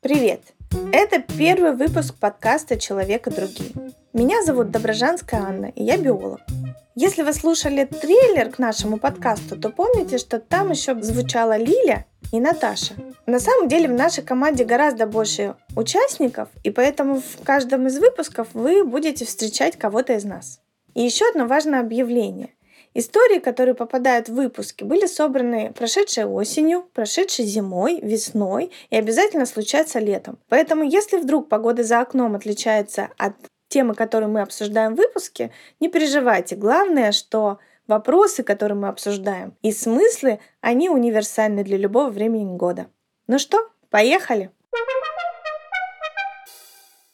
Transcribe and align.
Привет! 0.00 0.40
Это 0.92 1.20
первый 1.20 1.76
выпуск 1.76 2.16
подкаста 2.18 2.76
«Человек 2.76 3.28
и 3.28 3.30
другие». 3.30 3.70
Меня 4.12 4.42
зовут 4.42 4.72
Доброжанская 4.72 5.42
Анна, 5.42 5.66
и 5.66 5.84
я 5.84 5.96
биолог. 5.96 6.40
Если 6.96 7.22
вы 7.22 7.32
слушали 7.32 7.84
трейлер 7.84 8.50
к 8.50 8.58
нашему 8.58 8.98
подкасту, 8.98 9.56
то 9.56 9.68
помните, 9.70 10.18
что 10.18 10.40
там 10.40 10.72
еще 10.72 11.00
звучала 11.00 11.56
Лиля 11.56 12.04
и 12.32 12.40
Наташа. 12.40 12.94
На 13.26 13.38
самом 13.38 13.68
деле 13.68 13.86
в 13.86 13.92
нашей 13.92 14.24
команде 14.24 14.64
гораздо 14.64 15.06
больше 15.06 15.54
участников, 15.76 16.48
и 16.64 16.72
поэтому 16.72 17.20
в 17.20 17.44
каждом 17.44 17.86
из 17.86 17.96
выпусков 18.00 18.48
вы 18.54 18.82
будете 18.84 19.24
встречать 19.24 19.78
кого-то 19.78 20.14
из 20.14 20.24
нас. 20.24 20.58
И 20.94 21.02
еще 21.02 21.28
одно 21.28 21.46
важное 21.46 21.78
объявление. 21.78 22.48
Истории, 22.98 23.38
которые 23.38 23.76
попадают 23.76 24.28
в 24.28 24.34
выпуски, 24.34 24.82
были 24.82 25.06
собраны 25.06 25.72
прошедшей 25.72 26.24
осенью, 26.24 26.82
прошедшей 26.94 27.44
зимой, 27.44 28.00
весной 28.00 28.72
и 28.90 28.96
обязательно 28.96 29.46
случаются 29.46 30.00
летом. 30.00 30.40
Поэтому, 30.48 30.82
если 30.82 31.18
вдруг 31.18 31.48
погода 31.48 31.84
за 31.84 32.00
окном 32.00 32.34
отличается 32.34 33.10
от 33.16 33.34
темы, 33.68 33.94
которые 33.94 34.28
мы 34.28 34.40
обсуждаем 34.40 34.96
в 34.96 34.98
выпуске, 34.98 35.52
не 35.78 35.88
переживайте. 35.88 36.56
Главное, 36.56 37.12
что 37.12 37.60
вопросы, 37.86 38.42
которые 38.42 38.76
мы 38.76 38.88
обсуждаем, 38.88 39.54
и 39.62 39.70
смыслы, 39.70 40.40
они 40.60 40.90
универсальны 40.90 41.62
для 41.62 41.76
любого 41.76 42.10
времени 42.10 42.56
года. 42.56 42.88
Ну 43.28 43.38
что, 43.38 43.64
поехали! 43.90 44.50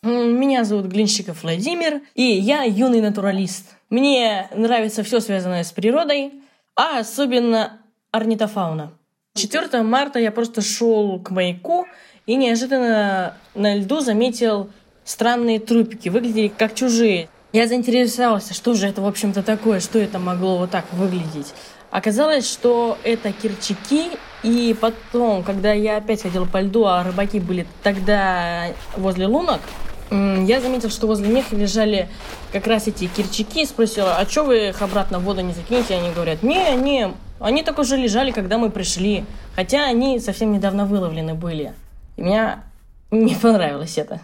Меня 0.03 0.65
зовут 0.65 0.87
Глинщиков 0.87 1.43
Владимир, 1.43 2.01
и 2.15 2.23
я 2.23 2.63
юный 2.63 3.03
натуралист. 3.03 3.77
Мне 3.95 4.49
нравится 4.53 5.05
все 5.05 5.21
связанное 5.21 5.63
с 5.63 5.71
природой, 5.71 6.33
а 6.75 6.99
особенно 6.99 7.79
орнитофауна. 8.11 8.91
4 9.37 9.85
марта 9.85 10.19
я 10.19 10.33
просто 10.33 10.63
шел 10.63 11.21
к 11.21 11.31
маяку 11.31 11.87
и 12.27 12.35
неожиданно 12.35 13.37
на 13.55 13.77
льду 13.77 14.01
заметил 14.01 14.69
странные 15.05 15.61
трупики, 15.61 16.09
выглядели 16.09 16.49
как 16.49 16.75
чужие. 16.75 17.29
Я 17.53 17.69
заинтересовался, 17.69 18.53
что 18.53 18.75
же 18.75 18.89
это, 18.89 19.01
в 19.01 19.07
общем-то, 19.07 19.45
такое, 19.45 19.79
что 19.79 20.01
это 20.01 20.19
могло 20.19 20.59
вот 20.59 20.73
так 20.73 20.93
выглядеть. 20.95 21.55
Оказалось, 21.93 22.51
что 22.51 22.99
это 23.05 23.31
кирчаки, 23.31 24.11
и 24.43 24.77
потом, 24.81 25.45
когда 25.45 25.73
я 25.73 25.99
опять 25.99 26.23
ходил 26.23 26.47
по 26.47 26.61
льду, 26.61 26.87
а 26.87 27.05
рыбаки 27.05 27.39
были 27.39 27.65
тогда 27.85 28.73
возле 28.97 29.29
лунок, 29.29 29.61
я 30.11 30.61
заметил, 30.61 30.91
что 30.91 31.07
возле 31.07 31.29
них 31.29 31.53
лежали 31.53 32.09
как 32.53 32.67
раз 32.67 32.87
эти 32.87 33.07
кирчаки, 33.07 33.63
и 33.63 33.67
спросил, 33.67 34.05
а 34.07 34.25
что 34.29 34.45
вы 34.45 34.69
их 34.69 34.83
обратно 34.83 35.19
в 35.19 35.25
воду 35.25 35.41
не 35.41 35.53
закинете? 35.53 35.95
Они 35.95 36.11
говорят, 36.11 36.43
не, 36.43 36.75
не, 36.77 37.13
они 37.41 37.63
так 37.63 37.79
уже 37.79 37.97
лежали, 37.97 38.31
когда 38.31 38.59
мы 38.59 38.71
пришли, 38.71 39.25
хотя 39.57 39.85
они 39.85 40.21
совсем 40.21 40.53
недавно 40.53 40.87
выловлены 40.87 41.35
были. 41.35 41.75
И 42.17 42.23
мне 42.23 42.63
не 43.11 43.35
понравилось 43.35 43.99
это. 43.99 44.21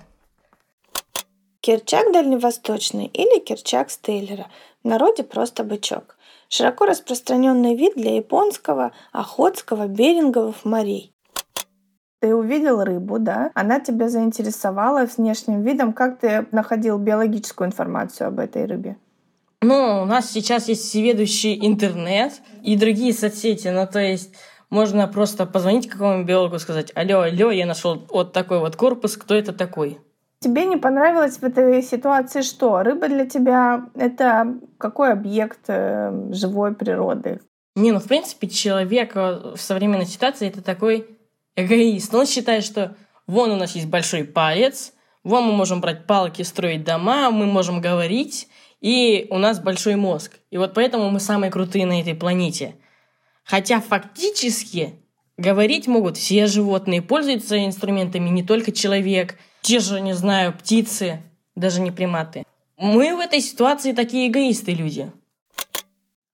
Керчак 1.61 2.13
дальневосточный 2.13 3.07
или 3.07 3.39
керчак 3.41 3.91
стейлера, 3.91 4.47
в 4.83 4.89
народе 4.89 5.23
просто 5.23 5.63
бычок. 5.63 6.17
Широко 6.49 6.87
распространенный 6.87 7.77
вид 7.77 7.93
для 7.97 8.17
японского, 8.17 8.93
охотского, 9.13 9.87
беринговых 9.87 10.65
морей. 10.65 11.13
Ты 12.21 12.35
увидел 12.35 12.85
рыбу, 12.85 13.19
да? 13.19 13.51
Она 13.55 13.81
тебя 13.81 14.11
заинтересовала 14.11 15.07
внешним 15.17 15.63
видом. 15.63 15.95
Как 15.95 16.19
ты 16.21 16.47
находил 16.53 16.99
биологическую 16.99 17.69
информацию 17.69 18.29
об 18.29 18.39
этой 18.39 18.67
рыбе? 18.67 18.97
Ну, 19.63 20.03
у 20.03 20.05
нас 20.05 20.31
сейчас 20.31 20.69
есть 20.69 20.83
всеведущий 20.83 21.59
интернет 21.67 22.33
и 22.63 22.77
другие 22.77 23.15
соцсети. 23.15 23.69
Ну, 23.69 23.87
то 23.87 24.01
есть 24.01 24.35
можно 24.69 25.09
просто 25.09 25.47
позвонить 25.47 25.89
какому-нибудь 25.89 26.29
биологу 26.29 26.57
и 26.57 26.59
сказать, 26.59 26.93
алло, 26.95 27.23
алло, 27.23 27.51
я 27.51 27.67
нашел 27.67 28.07
вот 28.11 28.33
такой 28.33 28.61
вот 28.61 28.77
корпус, 28.77 29.17
кто 29.17 29.35
это 29.35 29.53
такой? 29.53 29.99
Тебе 30.41 30.65
не 30.65 30.77
понравилось 30.77 31.39
в 31.39 31.43
этой 31.43 31.83
ситуации 31.83 32.41
что? 32.41 32.83
Рыба 32.83 33.09
для 33.09 33.27
тебя— 33.27 33.87
это 33.95 34.59
какой 34.79 35.13
объект 35.13 35.61
э, 35.69 36.31
живой 36.33 36.75
природы? 36.75 37.41
Не, 37.77 37.93
ну, 37.93 37.99
в 37.99 38.09
принципе, 38.09 38.49
человек 38.49 39.15
в 39.15 39.59
современной 39.59 40.07
ситуации— 40.07 40.49
это 40.49 40.63
такой 40.63 41.20
эгоист. 41.57 42.15
Он 42.15 42.27
считает, 42.27 42.65
что 42.65 42.97
вон 43.27 43.51
у 43.51 43.57
нас 43.57 43.75
есть 43.75 43.87
большой 43.87 44.25
палец, 44.25 44.93
вон 45.25 45.45
мы 45.45 45.53
можем 45.53 45.81
брать 45.81 46.07
палки, 46.07 46.43
строить 46.43 46.85
дома, 46.85 47.31
мы 47.31 47.47
можем 47.47 47.81
говорить, 47.81 48.49
и 48.81 49.27
у 49.31 49.39
нас 49.39 49.61
большой 49.61 49.97
мозг. 49.97 50.39
И 50.51 50.59
вот 50.59 50.75
поэтому 50.75 51.11
мы 51.11 51.21
самые 51.21 51.51
крутые 51.51 51.87
на 51.87 52.01
этой 52.01 52.15
планете. 52.15 52.77
Хотя 53.45 53.81
фактически 53.81 54.95
говорить 55.37 55.87
могут 55.87 56.17
все 56.17 56.47
животные, 56.47 57.03
пользуются 57.03 57.65
инструментами 57.65 58.29
не 58.29 58.43
только 58.43 58.73
человек— 58.73 59.37
те 59.63 59.79
же, 59.79 60.01
не 60.01 60.15
знаю, 60.15 60.53
птицы, 60.57 61.23
даже 61.55 61.81
не 61.81 61.91
приматы. 61.91 62.45
Мы 62.77 63.15
в 63.15 63.21
этой 63.21 63.41
ситуации 63.41 63.93
такие 63.93 64.29
эгоисты 64.29 64.73
люди. 64.73 65.11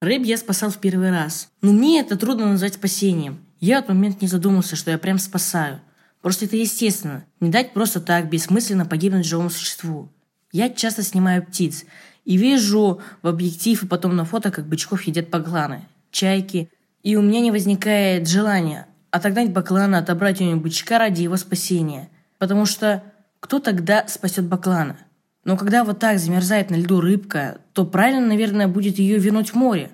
Рыб 0.01 0.25
я 0.25 0.37
спасал 0.37 0.71
в 0.71 0.79
первый 0.79 1.11
раз. 1.11 1.51
Но 1.61 1.73
мне 1.73 2.01
это 2.01 2.17
трудно 2.17 2.47
назвать 2.47 2.75
спасением. 2.75 3.46
Я 3.61 3.79
этот 3.79 3.91
момент 3.91 4.23
не 4.23 4.29
задумался, 4.29 4.77
что 4.77 4.91
я 4.91 4.99
прям 4.99 5.19
спасаю. 5.19 5.81
Просто 6.23 6.45
это 6.45 6.57
естественно. 6.57 7.25
Не 7.41 7.51
дать 7.51 7.73
просто 7.73 8.01
так 8.01 8.29
бессмысленно 8.29 8.85
погибнуть 8.85 9.27
живому 9.27 9.51
существу. 9.51 10.13
Я 10.53 10.71
часто 10.71 11.03
снимаю 11.03 11.45
птиц 11.45 11.85
и 12.25 12.37
вижу 12.37 13.01
в 13.23 13.29
объектив 13.29 13.83
и 13.83 13.87
потом 13.87 14.17
на 14.17 14.25
фото, 14.25 14.51
как 14.51 14.67
бычков 14.67 15.03
едят 15.03 15.31
бакланы, 15.31 15.83
чайки. 16.11 16.71
И 17.03 17.17
у 17.17 17.23
меня 17.23 17.41
не 17.41 17.51
возникает 17.51 18.29
желания 18.29 18.87
отогнать 19.11 19.53
баклана, 19.53 19.99
отобрать 19.99 20.41
у 20.41 20.45
него 20.45 20.61
бычка 20.61 20.99
ради 20.99 21.23
его 21.23 21.37
спасения. 21.37 22.09
Потому 22.39 22.67
что 22.67 23.03
кто 23.41 23.59
тогда 23.59 24.07
спасет 24.09 24.45
баклана? 24.47 24.99
Но 25.45 25.57
когда 25.57 25.85
вот 25.85 26.01
так 26.01 26.19
замерзает 26.19 26.71
на 26.71 26.75
льду 26.75 27.01
рыбка, 27.01 27.61
то 27.73 27.87
правильно, 27.87 28.27
наверное, 28.27 28.67
будет 28.67 28.99
ее 28.99 29.19
вернуть 29.19 29.51
в 29.51 29.55
море. 29.55 29.91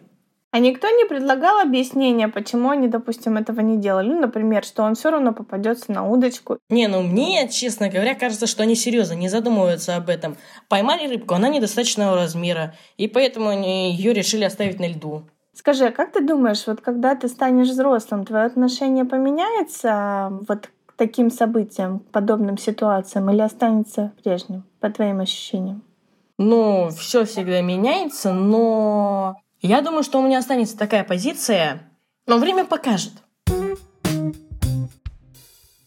А 0.53 0.59
никто 0.59 0.87
не 0.91 1.07
предлагал 1.07 1.61
объяснения, 1.61 2.29
почему 2.29 2.69
они, 2.69 2.87
допустим, 2.87 3.39
этого 3.39 3.61
не 3.61 3.79
делали? 3.79 4.09
Ну, 4.09 4.21
например, 4.21 4.65
что 4.65 4.83
он 4.83 4.95
все 4.95 5.11
равно 5.11 5.33
попадется 5.33 5.91
на 5.91 6.07
удочку. 6.07 6.59
Не, 6.69 6.89
ну 6.89 7.03
мне, 7.03 7.49
честно 7.49 7.89
говоря, 7.89 8.15
кажется, 8.15 8.47
что 8.47 8.63
они 8.63 8.75
серьезно 8.75 9.15
не 9.15 9.31
задумываются 9.31 9.97
об 9.97 10.11
этом. 10.11 10.37
Поймали 10.69 11.09
рыбку, 11.09 11.33
она 11.33 11.49
недостаточного 11.49 12.17
размера, 12.17 12.75
и 12.99 13.09
поэтому 13.09 13.49
они 13.49 13.95
ее 13.95 14.13
решили 14.13 14.45
оставить 14.45 14.79
на 14.79 14.89
льду. 14.89 15.23
Скажи, 15.55 15.87
а 15.87 15.91
как 15.91 16.13
ты 16.13 16.21
думаешь, 16.21 16.67
вот 16.67 16.83
когда 16.83 17.15
ты 17.15 17.29
станешь 17.29 17.69
взрослым, 17.69 18.27
твое 18.27 18.45
отношение 18.45 19.07
поменяется 19.07 20.39
вот 20.47 20.69
таким 20.97 21.31
событиям, 21.31 22.01
подобным 22.13 22.59
ситуациям, 22.59 23.31
или 23.31 23.41
останется 23.41 24.13
прежним, 24.23 24.65
по 24.81 24.91
твоим 24.91 25.21
ощущениям? 25.21 25.83
Ну, 26.37 26.91
все 26.91 27.25
всегда 27.25 27.63
меняется, 27.63 28.35
но 28.35 29.37
я 29.63 29.81
думаю, 29.81 30.03
что 30.03 30.19
у 30.19 30.23
меня 30.23 30.39
останется 30.39 30.77
такая 30.77 31.05
позиция, 31.05 31.83
но 32.27 32.39
время 32.39 32.65
покажет. 32.65 33.13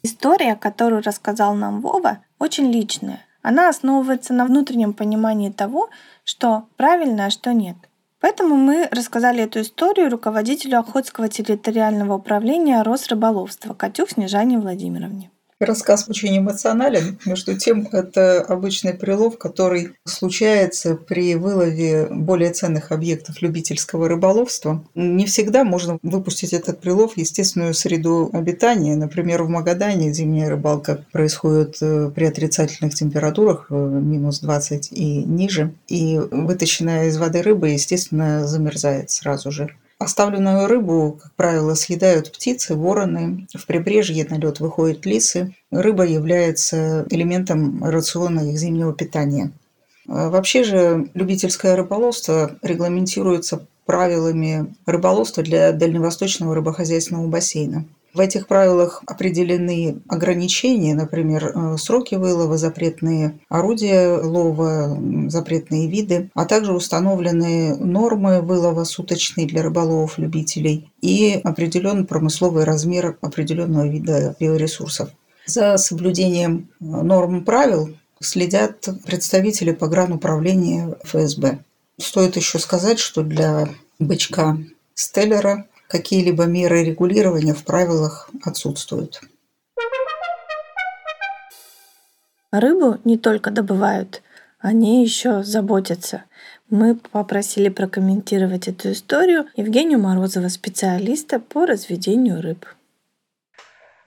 История, 0.04 0.56
которую 0.56 1.02
рассказал 1.04 1.56
нам 1.56 1.82
Вова, 1.82 2.20
очень 2.40 2.72
личная. 2.72 3.26
Она 3.42 3.70
основывается 3.70 4.34
на 4.34 4.46
внутреннем 4.46 4.94
понимании 4.94 5.52
того, 5.52 5.90
что 6.24 6.68
правильно, 6.78 7.26
а 7.26 7.30
что 7.30 7.54
нет– 7.54 7.78
Поэтому 8.26 8.56
мы 8.56 8.88
рассказали 8.90 9.44
эту 9.44 9.62
историю 9.62 10.10
руководителю 10.10 10.80
Охотского 10.80 11.30
территориального 11.30 12.16
управления 12.16 12.82
Росрыболовства 12.82 13.76
Катюх 13.76 14.10
Снежане 14.10 14.58
Владимировне. 14.58 15.30
Рассказ 15.62 16.10
очень 16.10 16.38
эмоционален. 16.38 17.18
Между 17.26 17.58
тем, 17.58 17.88
это 17.94 18.42
обычный 18.42 18.94
прилов, 18.94 19.38
который 19.38 19.94
случается 20.04 20.96
при 20.96 21.36
вылове 21.36 22.08
более 22.12 22.52
ценных 22.52 22.92
объектов 22.92 23.42
любительского 23.42 24.10
рыболовства. 24.10 24.84
Не 24.96 25.26
всегда 25.26 25.64
можно 25.64 25.98
выпустить 26.04 26.52
этот 26.52 26.82
прилов 26.82 27.14
в 27.14 27.18
естественную 27.18 27.74
среду 27.74 28.30
обитания. 28.34 28.98
Например, 28.98 29.44
в 29.44 29.50
Магадане 29.50 30.12
зимняя 30.12 30.50
рыбалка 30.50 31.06
происходит 31.14 31.78
э, 31.82 32.12
при 32.14 32.26
отрицательных 32.26 32.94
температурах, 32.94 33.68
э, 33.70 33.76
минус 33.76 34.42
20 34.42 34.92
и 34.92 35.24
ниже. 35.24 35.74
И 35.88 36.20
вытащенная 36.20 37.08
из 37.08 37.18
воды 37.18 37.42
рыба, 37.42 37.68
естественно, 37.68 38.46
замерзает 38.46 39.10
сразу 39.10 39.52
же. 39.52 39.74
Оставленную 39.98 40.68
рыбу, 40.68 41.20
как 41.22 41.34
правило, 41.36 41.74
съедают 41.74 42.32
птицы, 42.32 42.76
вороны. 42.76 43.48
В 43.54 43.66
прибрежье 43.66 44.28
на 44.30 44.36
лед 44.36 44.60
выходят 44.60 45.06
лисы. 45.06 45.56
Рыба 45.72 46.04
является 46.04 47.06
элементом 47.10 47.84
рациона 47.84 48.42
их 48.42 48.58
зимнего 48.58 48.94
питания. 48.94 49.52
А 50.08 50.30
вообще 50.30 50.64
же 50.64 51.10
любительское 51.14 51.76
рыболовство 51.76 52.58
регламентируется 52.62 53.66
правилами 53.86 54.74
рыболовства 54.86 55.44
для 55.44 55.72
дальневосточного 55.72 56.56
рыбохозяйственного 56.56 57.28
бассейна. 57.28 57.86
В 58.16 58.20
этих 58.22 58.48
правилах 58.48 59.04
определены 59.08 60.02
ограничения, 60.08 60.96
например, 60.96 61.52
э, 61.54 61.78
сроки 61.78 62.16
вылова, 62.16 62.58
запретные 62.58 63.40
орудия 63.50 64.22
лова, 64.22 64.98
запретные 65.28 65.90
виды, 65.90 66.32
а 66.34 66.46
также 66.46 66.72
установлены 66.72 67.76
нормы 67.76 68.42
вылова 68.42 68.86
суточные 68.86 69.48
для 69.48 69.64
рыболовов-любителей 69.64 70.94
и 71.02 71.42
определенный 71.44 72.06
промысловый 72.06 72.64
размер 72.64 73.18
определенного 73.20 73.86
вида 73.86 74.34
биоресурсов. 74.40 75.10
За 75.46 75.76
соблюдением 75.76 76.70
э, 76.80 76.86
норм 76.86 77.44
правил 77.44 77.98
следят 78.22 78.88
представители 79.06 79.74
погрануправления 79.74 80.96
ФСБ. 81.04 81.60
Стоит 82.00 82.38
еще 82.38 82.60
сказать, 82.60 83.00
что 83.00 83.24
для 83.24 83.68
бычка 84.00 84.58
Стеллера 84.94 85.66
какие-либо 85.96 86.44
меры 86.44 86.84
регулирования 86.84 87.54
в 87.54 87.64
правилах 87.64 88.30
отсутствуют. 88.44 89.22
Рыбу 92.52 93.00
не 93.06 93.18
только 93.18 93.50
добывают, 93.50 94.22
они 94.60 95.04
еще 95.04 95.44
заботятся. 95.44 96.24
Мы 96.70 96.96
попросили 96.96 97.70
прокомментировать 97.70 98.68
эту 98.68 98.92
историю 98.92 99.46
Евгению 99.56 100.00
Морозова, 100.00 100.50
специалиста 100.50 101.40
по 101.40 101.66
разведению 101.66 102.42
рыб. 102.42 102.66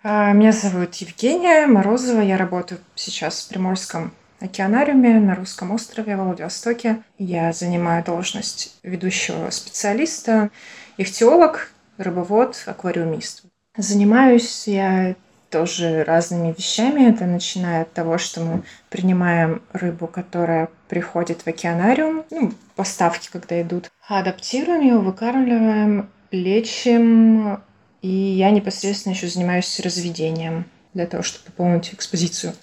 А, 0.03 0.33
меня 0.33 0.53
зовут 0.53 0.95
Евгения 0.97 1.67
Морозова. 1.67 2.21
Я 2.21 2.37
работаю 2.37 2.81
сейчас 2.97 3.41
в 3.41 3.49
Приморском 3.49 4.13
океанариуме 4.41 5.21
на 5.21 5.35
Русском 5.35 5.71
острове 5.71 6.17
в 6.17 6.25
Владивостоке. 6.25 7.03
Я 7.19 7.53
занимаю 7.53 8.05
должность 8.05 8.77
ведущего 8.83 9.51
специалиста, 9.51 10.51
ихтиолог, 10.97 11.71
рыбовод, 11.99 12.63
аквариумист. 12.67 13.43
Занимаюсь 13.77 14.67
я 14.67 15.15
тоже 15.51 16.05
разными 16.05 16.55
вещами. 16.57 17.11
Это 17.11 17.27
начиная 17.27 17.83
от 17.83 17.93
того, 17.93 18.19
что 18.19 18.41
мы 18.41 18.63
принимаем 18.91 19.63
рыбу, 19.73 20.07
которая 20.07 20.69
приходит 20.89 21.43
в 21.43 21.47
океанариум, 21.47 22.25
ну, 22.31 22.53
поставки, 22.77 23.29
когда 23.31 23.61
идут, 23.61 23.91
адаптируем 24.09 24.81
ее, 24.81 24.99
выкармливаем, 24.99 26.09
лечим, 26.31 27.61
и 28.03 28.09
я 28.09 28.51
непосредственно 28.51 29.13
еще 29.13 29.29
занимаюсь 29.29 29.81
разведением 29.81 30.65
для 30.95 31.07
того, 31.07 31.23
чтобы 31.23 31.47
пополнить 31.47 31.93
экспозицию. 31.93 32.55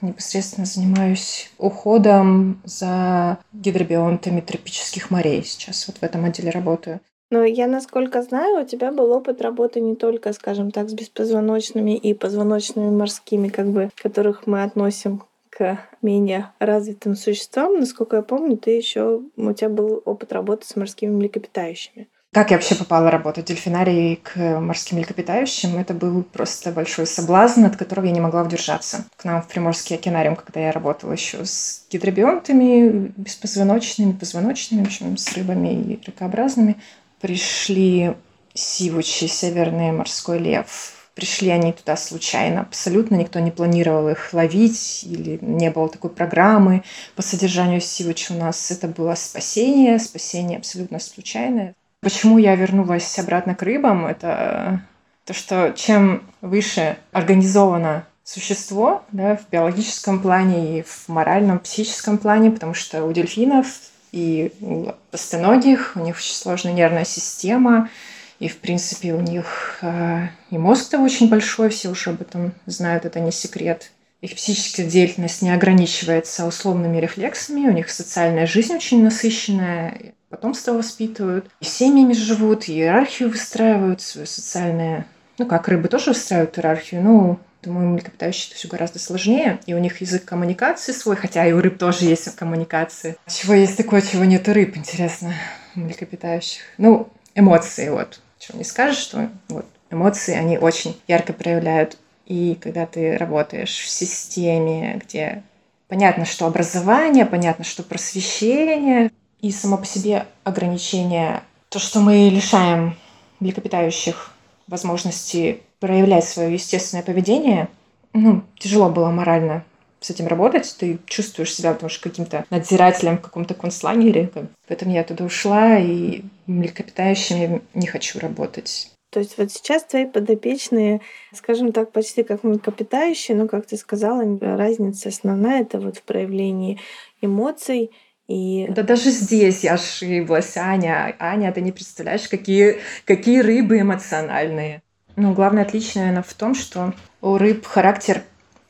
Непосредственно 0.00 0.66
занимаюсь 0.66 1.50
уходом 1.56 2.60
за 2.64 3.38
гидробионтами 3.52 4.40
тропических 4.40 5.10
морей. 5.10 5.44
Сейчас 5.44 5.86
вот 5.86 5.98
в 5.98 6.02
этом 6.02 6.24
отделе 6.24 6.50
работаю. 6.50 7.00
Но 7.30 7.44
я, 7.44 7.66
насколько 7.66 8.22
знаю, 8.22 8.62
у 8.62 8.66
тебя 8.66 8.92
был 8.92 9.10
опыт 9.12 9.40
работы 9.40 9.80
не 9.80 9.96
только, 9.96 10.32
скажем 10.32 10.70
так, 10.70 10.88
с 10.88 10.92
беспозвоночными 10.92 11.96
и 11.96 12.14
позвоночными 12.14 12.90
морскими, 12.90 13.48
как 13.48 13.66
бы, 13.68 13.90
которых 13.96 14.46
мы 14.46 14.62
относим 14.62 15.24
к 15.50 15.78
менее 16.02 16.52
развитым 16.58 17.16
существам. 17.16 17.78
Насколько 17.78 18.16
я 18.16 18.22
помню, 18.22 18.56
ты 18.56 18.70
еще 18.70 19.22
у 19.36 19.52
тебя 19.52 19.68
был 19.68 20.02
опыт 20.04 20.32
работы 20.32 20.66
с 20.66 20.76
морскими 20.76 21.10
млекопитающими. 21.10 22.08
Как 22.34 22.50
я 22.50 22.56
вообще 22.56 22.74
попала 22.74 23.12
работать 23.12 23.44
в 23.44 23.46
дельфинарии 23.46 24.16
к 24.16 24.36
морским 24.58 24.98
млекопитающим, 24.98 25.78
это 25.78 25.94
был 25.94 26.24
просто 26.24 26.72
большой 26.72 27.06
соблазн, 27.06 27.64
от 27.64 27.76
которого 27.76 28.06
я 28.06 28.10
не 28.10 28.20
могла 28.20 28.42
удержаться. 28.42 29.04
К 29.16 29.24
нам 29.24 29.40
в 29.40 29.46
Приморский 29.46 29.94
океанариум, 29.94 30.34
когда 30.34 30.58
я 30.58 30.72
работала 30.72 31.12
еще 31.12 31.44
с 31.44 31.86
гидробионтами, 31.92 33.12
беспозвоночными, 33.16 34.12
позвоночными, 34.18 34.82
в 34.82 34.86
общем, 34.88 35.16
с 35.16 35.32
рыбами 35.36 35.80
и 35.80 36.00
ракообразными, 36.04 36.76
пришли 37.24 38.16
сивучи, 38.52 39.24
северный 39.24 39.92
морской 39.92 40.38
лев. 40.38 40.92
Пришли 41.14 41.48
они 41.48 41.72
туда 41.72 41.96
случайно, 41.96 42.60
абсолютно 42.60 43.14
никто 43.14 43.38
не 43.40 43.50
планировал 43.50 44.10
их 44.10 44.34
ловить, 44.34 45.04
или 45.04 45.38
не 45.40 45.70
было 45.70 45.88
такой 45.88 46.10
программы 46.10 46.82
по 47.16 47.22
содержанию 47.22 47.80
сивучи 47.80 48.30
у 48.32 48.34
нас. 48.34 48.70
Это 48.70 48.88
было 48.88 49.14
спасение, 49.14 49.98
спасение 49.98 50.58
абсолютно 50.58 50.98
случайное. 50.98 51.74
Почему 52.02 52.36
я 52.36 52.56
вернулась 52.56 53.18
обратно 53.18 53.54
к 53.54 53.62
рыбам? 53.62 54.04
Это 54.04 54.82
то, 55.24 55.32
что 55.32 55.72
чем 55.74 56.24
выше 56.42 56.98
организовано 57.12 58.06
существо 58.22 59.02
да, 59.12 59.36
в 59.36 59.48
биологическом 59.50 60.20
плане 60.20 60.80
и 60.80 60.82
в 60.82 61.08
моральном, 61.08 61.58
психическом 61.58 62.18
плане, 62.18 62.50
потому 62.50 62.74
что 62.74 63.02
у 63.02 63.12
дельфинов 63.12 63.66
и 64.14 64.52
у 64.60 64.92
постоногих 65.10 65.92
у 65.96 66.00
них 66.00 66.16
очень 66.16 66.36
сложная 66.36 66.72
нервная 66.72 67.04
система, 67.04 67.90
и, 68.38 68.46
в 68.46 68.58
принципе, 68.58 69.12
у 69.12 69.20
них 69.20 69.78
э, 69.82 70.28
и 70.50 70.58
мозг-то 70.58 71.00
очень 71.00 71.28
большой, 71.28 71.68
все 71.70 71.88
уже 71.88 72.10
об 72.10 72.20
этом 72.20 72.52
знают, 72.66 73.04
это 73.04 73.18
не 73.18 73.32
секрет. 73.32 73.90
Их 74.20 74.36
психическая 74.36 74.86
деятельность 74.86 75.42
не 75.42 75.50
ограничивается 75.50 76.46
условными 76.46 76.98
рефлексами, 76.98 77.66
у 77.66 77.72
них 77.72 77.90
социальная 77.90 78.46
жизнь 78.46 78.72
очень 78.72 79.02
насыщенная, 79.02 80.14
потомство 80.28 80.74
воспитывают, 80.74 81.50
и 81.60 81.64
семьями 81.64 82.12
живут, 82.12 82.68
иерархию 82.68 83.30
выстраивают, 83.30 84.00
свою 84.00 84.28
социальное... 84.28 85.06
Ну, 85.38 85.46
как 85.46 85.66
рыбы 85.66 85.88
тоже 85.88 86.10
выстраивают 86.10 86.56
иерархию, 86.56 87.02
ну, 87.02 87.40
думаю, 87.64 87.88
млекопитающие 87.88 88.48
это 88.48 88.56
все 88.56 88.68
гораздо 88.68 88.98
сложнее, 88.98 89.60
и 89.66 89.74
у 89.74 89.78
них 89.78 90.00
язык 90.00 90.24
коммуникации 90.24 90.92
свой, 90.92 91.16
хотя 91.16 91.46
и 91.46 91.52
у 91.52 91.60
рыб 91.60 91.78
тоже 91.78 92.04
есть 92.04 92.34
коммуникации. 92.36 93.16
Чего 93.28 93.54
есть 93.54 93.76
такое, 93.76 94.02
чего 94.02 94.24
нет 94.24 94.46
у 94.48 94.52
рыб, 94.52 94.76
интересно, 94.76 95.34
у 95.76 95.80
млекопитающих? 95.80 96.62
Ну, 96.78 97.08
эмоции, 97.34 97.88
вот. 97.88 98.20
Чего 98.38 98.58
не 98.58 98.64
скажешь, 98.64 98.98
что 98.98 99.28
вот 99.48 99.66
эмоции, 99.90 100.34
они 100.34 100.58
очень 100.58 101.00
ярко 101.08 101.32
проявляют. 101.32 101.96
И 102.26 102.58
когда 102.60 102.86
ты 102.86 103.16
работаешь 103.16 103.76
в 103.76 103.88
системе, 103.88 105.00
где 105.04 105.42
понятно, 105.88 106.24
что 106.24 106.46
образование, 106.46 107.26
понятно, 107.26 107.64
что 107.64 107.82
просвещение, 107.82 109.10
и 109.40 109.50
само 109.50 109.76
по 109.76 109.84
себе 109.84 110.26
ограничение, 110.42 111.42
то, 111.68 111.78
что 111.78 112.00
мы 112.00 112.30
лишаем 112.30 112.96
млекопитающих 113.40 114.32
возможности 114.66 115.60
проявлять 115.84 116.24
свое 116.24 116.54
естественное 116.54 117.04
поведение, 117.04 117.68
ну, 118.14 118.42
тяжело 118.58 118.88
было 118.88 119.10
морально 119.10 119.66
с 120.00 120.08
этим 120.08 120.28
работать, 120.28 120.74
ты 120.78 120.98
чувствуешь 121.04 121.54
себя, 121.54 121.74
потому 121.74 121.90
что 121.90 122.08
каким-то 122.08 122.46
надзирателем 122.48 123.18
в 123.18 123.20
каком-то 123.20 123.52
концлагере. 123.52 124.30
Поэтому 124.66 124.94
я 124.94 125.04
туда 125.04 125.26
ушла, 125.26 125.78
и 125.78 126.22
млекопитающими 126.46 127.60
не 127.74 127.86
хочу 127.86 128.18
работать. 128.18 128.92
То 129.10 129.20
есть 129.20 129.36
вот 129.36 129.52
сейчас 129.52 129.84
твои 129.84 130.06
подопечные, 130.06 131.02
скажем 131.34 131.70
так, 131.70 131.92
почти 131.92 132.22
как 132.22 132.44
млекопитающие, 132.44 133.36
но, 133.36 133.46
как 133.46 133.66
ты 133.66 133.76
сказала, 133.76 134.24
разница 134.40 135.10
основная 135.10 135.60
это 135.60 135.80
вот 135.80 135.98
в 135.98 136.02
проявлении 136.02 136.80
эмоций 137.20 137.90
и... 138.26 138.66
Да 138.70 138.82
даже 138.82 139.10
здесь 139.10 139.64
я 139.64 139.74
ошиблась, 139.74 140.56
Аня. 140.56 141.14
Аня, 141.18 141.52
ты 141.52 141.60
не 141.60 141.72
представляешь, 141.72 142.26
какие, 142.26 142.78
какие 143.04 143.40
рыбы 143.40 143.80
эмоциональные. 143.80 144.82
Ну, 145.16 145.32
главное 145.32 145.62
отличие, 145.62 146.02
наверное, 146.04 146.22
в 146.22 146.34
том, 146.34 146.54
что 146.54 146.92
у 147.20 147.38
рыб 147.38 147.66
характер 147.66 148.22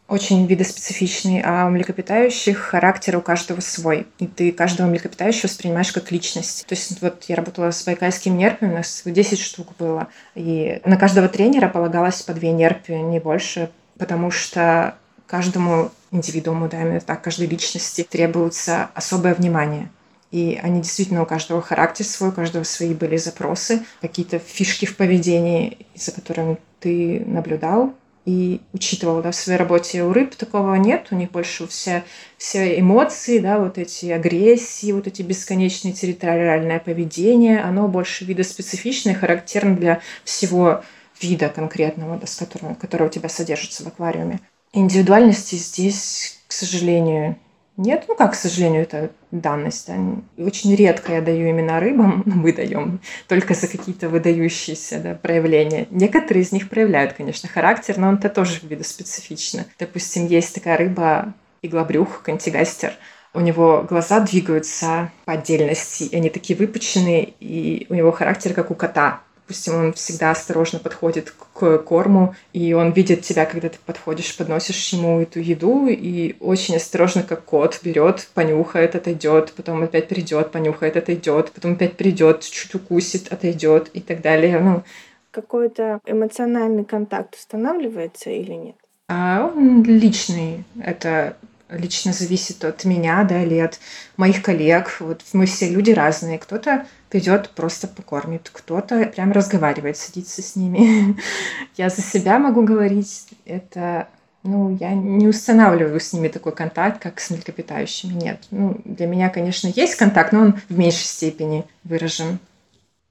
очень 0.07 0.47
видоспецифичный, 0.47 1.43
а 1.43 1.67
у 1.67 1.71
млекопитающих 1.71 2.59
характер 2.59 3.17
у 3.17 3.23
каждого 3.23 3.61
свой. 3.61 4.07
И 4.19 4.27
ты 4.27 4.53
каждого 4.53 4.87
млекопитающего 4.87 5.49
воспринимаешь 5.49 5.93
как 5.93 6.13
личность. 6.13 6.67
То 6.67 6.75
есть 6.75 7.01
вот 7.01 7.25
я 7.29 7.37
работала 7.37 7.71
с 7.71 7.83
байкальскими 7.85 8.37
нерпами, 8.37 8.73
у 8.73 8.77
нас 8.77 9.03
10 9.05 9.41
штук 9.41 9.69
было. 9.79 10.09
И 10.35 10.81
на 10.85 10.99
каждого 10.99 11.29
тренера 11.29 11.69
полагалось 11.69 12.21
по 12.21 12.35
две 12.35 12.53
нерпи, 12.53 12.93
не 12.93 13.19
больше, 13.19 13.71
потому 13.99 14.31
что 14.31 14.95
каждому 15.27 15.91
индивидууму, 16.11 16.69
да, 16.69 16.83
именно 16.83 17.01
так, 17.01 17.23
каждой 17.23 17.47
личности 17.47 18.07
требуется 18.09 18.91
особое 18.95 19.35
внимание. 19.35 19.89
И 20.35 20.59
они 20.61 20.81
действительно 20.81 21.23
у 21.23 21.27
каждого 21.27 21.63
характер 21.63 22.05
свой, 22.05 22.31
у 22.31 22.33
каждого 22.33 22.65
свои 22.65 22.93
были 22.93 23.17
запросы, 23.17 23.85
какие-то 24.01 24.41
фишки 24.41 24.85
в 24.85 24.97
поведении, 24.97 25.87
за 25.95 26.11
которыми 26.11 26.59
ты 26.81 27.23
наблюдал 27.25 27.95
и 28.25 28.61
учитывал 28.73 29.23
да, 29.23 29.31
в 29.31 29.37
своей 29.37 29.61
работе. 29.61 30.03
У 30.03 30.13
рыб 30.13 30.35
такого 30.35 30.75
нет, 30.75 31.07
у 31.13 31.15
них 31.15 31.31
больше 31.31 31.69
все, 31.69 32.03
все 32.37 32.81
эмоции, 32.81 33.39
да, 33.39 33.61
вот 33.61 33.79
эти 33.79 34.07
агрессии, 34.07 34.91
вот 34.91 35.07
эти 35.07 35.23
бесконечные 35.23 35.93
территориальное 35.93 36.81
поведение, 36.81 37.61
оно 37.61 37.87
больше 37.87 38.25
видоспецифичное, 38.25 39.15
характерно 39.15 39.77
для 39.77 40.01
всего 40.25 40.83
вида 41.21 41.49
конкретного, 41.49 42.17
да, 42.17 42.27
с 42.27 42.35
которого, 42.35 42.75
который 42.75 43.07
у 43.07 43.11
тебя 43.11 43.29
содержится 43.29 43.85
в 43.85 43.87
аквариуме. 43.87 44.41
Индивидуальности 44.73 45.55
здесь, 45.55 46.41
к 46.49 46.53
сожалению, 46.53 47.37
нет. 47.77 48.05
Ну 48.09 48.15
как, 48.15 48.33
к 48.33 48.37
сожалению, 48.37 48.83
это 48.83 49.11
данность. 49.31 49.89
Да? 49.89 49.95
Очень 50.39 50.75
редко 50.75 51.13
я 51.15 51.21
даю 51.21 51.49
именно 51.49 51.81
рыбам, 51.81 52.23
но 52.25 52.35
мы 52.37 52.53
даем 52.53 53.01
только 53.29 53.55
за 53.55 53.69
какие-то 53.69 54.09
выдающиеся 54.09 55.01
да, 55.01 55.15
проявления. 55.15 55.87
Некоторые 55.91 56.45
из 56.45 56.53
них 56.53 56.69
проявляют, 56.69 57.15
конечно, 57.15 57.49
характер, 57.49 57.99
но 57.99 58.09
он-то 58.09 58.29
тоже 58.29 58.61
видоспецифично. 58.63 59.67
Допустим, 59.79 60.27
есть 60.27 60.55
такая 60.55 60.77
рыба 60.77 61.35
иглобрюх, 61.63 62.23
кантигастер. 62.23 62.93
У 63.33 63.41
него 63.41 63.85
глаза 63.89 64.21
двигаются 64.21 65.11
по 65.25 65.33
отдельности, 65.33 66.15
они 66.15 66.31
такие 66.31 66.57
выпученные, 66.57 67.35
и 67.41 67.87
у 67.89 67.95
него 67.95 68.13
характер 68.13 68.55
как 68.55 68.71
у 68.71 68.75
кота 68.75 69.23
Допустим, 69.47 69.75
он 69.75 69.93
всегда 69.93 70.31
осторожно 70.31 70.79
подходит 70.79 71.31
к 71.31 71.79
корму, 71.79 72.35
и 72.55 72.73
он 72.73 72.93
видит 72.93 73.23
тебя, 73.23 73.45
когда 73.45 73.69
ты 73.69 73.77
подходишь, 73.85 74.35
подносишь 74.35 74.91
ему 74.95 75.21
эту 75.21 75.39
еду, 75.39 75.87
и 75.87 76.35
очень 76.41 76.77
осторожно, 76.77 77.23
как 77.23 77.45
кот, 77.45 77.79
берет, 77.83 78.27
понюхает, 78.33 78.95
отойдет, 78.95 79.53
потом 79.55 79.83
опять 79.83 80.09
придет, 80.09 80.51
понюхает, 80.51 80.97
отойдет, 80.97 81.53
потом 81.53 81.73
опять 81.73 81.99
придет, 81.99 82.41
чуть 82.41 82.75
укусит, 82.75 83.31
отойдет 83.31 83.91
и 83.93 84.01
так 84.01 84.23
далее. 84.23 84.59
Ну, 84.61 84.83
Какой-то 85.31 86.01
эмоциональный 86.07 86.87
контакт 86.87 87.35
устанавливается 87.35 88.31
или 88.31 88.53
нет? 88.53 88.77
А 89.09 89.53
он 89.55 89.83
личный. 89.83 90.65
Это 90.83 91.37
лично 91.69 92.15
зависит 92.15 92.65
от 92.65 92.85
меня, 92.85 93.25
да, 93.25 93.43
или 93.43 93.59
от 93.59 93.79
моих 94.17 94.43
коллег. 94.43 94.97
Вот 95.01 95.21
мы 95.35 95.45
все 95.47 95.69
люди 95.69 95.91
разные. 95.91 96.39
Кто-то 96.39 96.87
придет, 97.15 97.51
просто 97.51 97.87
покормит, 97.87 98.51
кто-то 98.53 99.07
прям 99.07 99.31
разговаривает, 99.31 99.97
садится 99.97 100.43
с 100.43 100.57
ними. 100.57 101.17
Я 101.77 101.89
за 101.89 102.03
себя 102.03 102.41
могу 102.41 102.65
говорить. 102.65 103.29
Это 103.45 104.09
ну, 104.43 104.77
я 104.81 104.93
не 104.95 105.29
устанавливаю 105.29 106.01
с 106.01 106.13
ними 106.13 106.27
такой 106.27 106.53
контакт, 106.53 107.01
как 107.01 107.21
с 107.21 107.31
млекопитающими. 107.31 108.15
Нет. 108.15 108.43
Ну, 108.51 108.81
для 108.85 109.07
меня, 109.07 109.31
конечно, 109.31 109.69
есть 109.69 109.95
контакт, 109.95 110.33
но 110.33 110.41
он 110.41 110.55
в 110.69 110.77
меньшей 110.77 111.05
степени 111.05 111.65
выражен. 111.85 112.41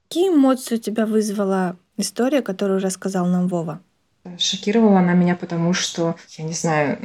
Какие 0.08 0.28
эмоции 0.28 0.74
у 0.74 0.78
тебя 0.78 1.06
вызвала 1.06 1.76
история, 1.96 2.42
которую 2.42 2.80
рассказал 2.80 3.26
нам 3.26 3.48
Вова? 3.48 3.80
Шокировала 4.38 4.98
она 4.98 5.14
меня, 5.14 5.34
потому 5.34 5.72
что, 5.72 6.14
я 6.36 6.44
не 6.44 6.52
знаю, 6.52 6.98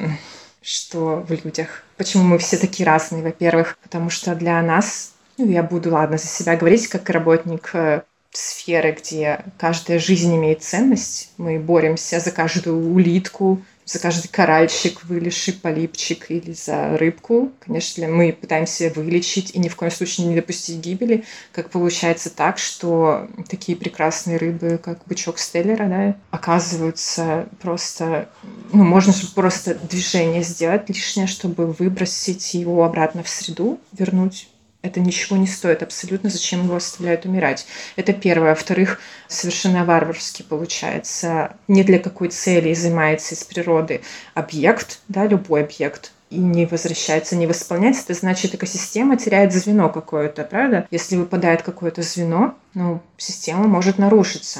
что 0.61 1.25
в 1.27 1.31
людях. 1.31 1.83
Почему 1.95 2.23
мы 2.25 2.37
все 2.39 2.57
такие 2.57 2.85
разные, 2.85 3.23
во-первых, 3.23 3.77
потому 3.81 4.09
что 4.09 4.35
для 4.35 4.61
нас, 4.61 5.13
ну, 5.39 5.49
я 5.49 5.63
буду, 5.63 5.91
ладно, 5.91 6.17
за 6.17 6.27
себя 6.27 6.57
говорить, 6.57 6.87
как 6.87 7.09
работник 7.09 7.71
э, 7.73 8.01
сферы, 8.31 8.91
где 8.91 9.45
каждая 9.57 9.97
жизнь 9.97 10.35
имеет 10.35 10.61
ценность. 10.61 11.31
Мы 11.37 11.59
боремся 11.59 12.19
за 12.19 12.31
каждую 12.31 12.91
улитку, 12.93 13.61
за 13.85 13.99
каждый 13.99 14.27
коральчик, 14.27 15.03
вылезший 15.05 15.53
полипчик 15.53 16.29
или 16.29 16.51
за 16.51 16.97
рыбку. 16.97 17.53
Конечно, 17.59 18.05
мы 18.07 18.33
пытаемся 18.33 18.91
вылечить 18.93 19.55
и 19.55 19.59
ни 19.59 19.69
в 19.69 19.77
коем 19.77 19.91
случае 19.91 20.27
не 20.27 20.35
допустить 20.35 20.81
гибели. 20.81 21.23
Как 21.53 21.69
получается 21.69 22.29
так, 22.29 22.57
что 22.59 23.29
такие 23.47 23.77
прекрасные 23.77 24.37
рыбы, 24.37 24.77
как 24.83 24.99
бычок 25.05 25.39
Стеллера, 25.39 25.87
да, 25.87 26.17
оказываются 26.31 27.47
просто... 27.61 28.29
Ну, 28.73 28.83
можно 28.83 29.13
же 29.13 29.25
просто 29.33 29.73
движение 29.75 30.43
сделать 30.43 30.89
лишнее, 30.89 31.27
чтобы 31.27 31.67
выбросить 31.67 32.53
его 32.53 32.83
обратно 32.83 33.23
в 33.23 33.29
среду, 33.29 33.79
вернуть 33.93 34.49
это 34.81 34.99
ничего 34.99 35.37
не 35.37 35.47
стоит 35.47 35.83
абсолютно, 35.83 36.29
зачем 36.29 36.63
его 36.63 36.75
оставляют 36.75 37.25
умирать. 37.25 37.67
Это 37.95 38.13
первое. 38.13 38.49
Во-вторых, 38.49 38.99
совершенно 39.27 39.83
варварски 39.83 40.43
получается. 40.43 41.55
Не 41.67 41.83
для 41.83 41.99
какой 41.99 42.29
цели 42.29 42.73
занимается 42.73 43.35
из 43.35 43.43
природы 43.43 44.01
объект, 44.33 44.99
да, 45.09 45.25
любой 45.25 45.63
объект, 45.63 46.13
и 46.29 46.37
не 46.37 46.65
возвращается, 46.65 47.35
не 47.35 47.47
восполняется, 47.47 48.03
это 48.03 48.13
значит, 48.13 48.53
экосистема 48.53 49.17
теряет 49.17 49.51
звено 49.51 49.89
какое-то, 49.89 50.43
правда? 50.43 50.87
Если 50.91 51.15
выпадает 51.15 51.63
какое-то 51.63 52.03
звено, 52.03 52.55
ну, 52.75 53.01
система 53.17 53.67
может 53.67 53.97
нарушиться. 53.97 54.59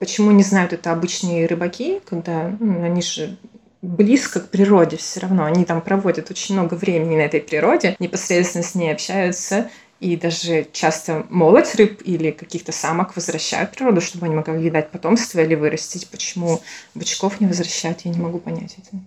Почему 0.00 0.32
не 0.32 0.42
знают 0.42 0.72
это 0.72 0.90
обычные 0.90 1.46
рыбаки, 1.46 2.00
когда 2.04 2.54
ну, 2.58 2.82
они 2.82 3.00
же 3.00 3.38
близко 3.84 4.40
к 4.40 4.48
природе 4.48 4.96
все 4.96 5.20
равно. 5.20 5.44
Они 5.44 5.64
там 5.64 5.80
проводят 5.80 6.30
очень 6.30 6.54
много 6.54 6.74
времени 6.74 7.16
на 7.16 7.22
этой 7.22 7.40
природе, 7.40 7.96
непосредственно 7.98 8.64
с 8.64 8.74
ней 8.74 8.92
общаются, 8.92 9.70
и 10.00 10.16
даже 10.16 10.66
часто 10.72 11.26
молоть 11.30 11.74
рыб 11.76 12.02
или 12.04 12.30
каких-то 12.30 12.72
самок 12.72 13.14
возвращают 13.16 13.70
в 13.70 13.74
природу, 13.74 14.00
чтобы 14.00 14.26
они 14.26 14.34
могли 14.34 14.70
дать 14.70 14.90
потомство 14.90 15.40
или 15.40 15.54
вырастить. 15.54 16.08
Почему 16.08 16.60
бычков 16.94 17.40
не 17.40 17.46
возвращают, 17.46 18.00
я 18.00 18.10
не 18.10 18.20
могу 18.20 18.38
понять 18.38 18.76
это. 18.78 18.98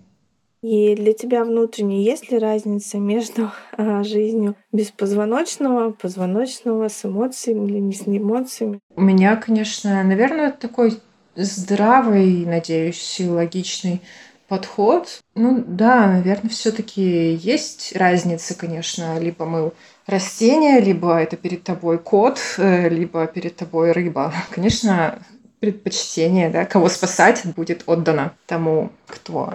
И 0.60 0.96
для 0.96 1.12
тебя 1.12 1.44
внутренне 1.44 2.02
есть 2.02 2.32
ли 2.32 2.38
разница 2.38 2.98
между 2.98 3.52
а, 3.76 4.02
жизнью 4.02 4.56
беспозвоночного, 4.72 5.92
позвоночного, 5.92 6.88
с 6.88 7.04
эмоциями 7.04 7.68
или 7.68 7.78
не 7.78 7.92
с 7.92 8.08
эмоциями? 8.08 8.80
У 8.96 9.00
меня, 9.00 9.36
конечно, 9.36 10.02
наверное, 10.02 10.50
такой 10.50 10.98
здравый, 11.36 12.44
надеюсь, 12.44 13.20
и 13.20 13.28
логичный 13.28 14.00
подход. 14.48 15.20
Ну 15.34 15.62
да, 15.66 16.06
наверное, 16.06 16.50
все-таки 16.50 17.34
есть 17.34 17.94
разница, 17.94 18.54
конечно. 18.54 19.18
Либо 19.18 19.44
мы 19.44 19.72
растение, 20.06 20.80
либо 20.80 21.18
это 21.18 21.36
перед 21.36 21.62
тобой 21.62 21.98
кот, 21.98 22.40
э, 22.56 22.88
либо 22.88 23.26
перед 23.26 23.56
тобой 23.56 23.92
рыба. 23.92 24.32
Конечно, 24.50 25.18
предпочтение, 25.60 26.50
да, 26.50 26.64
кого 26.64 26.88
спасать 26.88 27.42
будет 27.56 27.82
отдано 27.86 28.32
тому, 28.46 28.90
кто 29.06 29.54